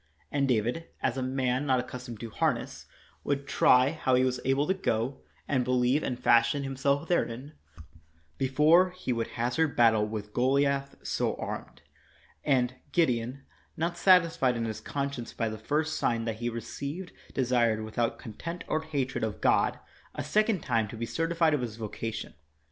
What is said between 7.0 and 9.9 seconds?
therein, before he would hazard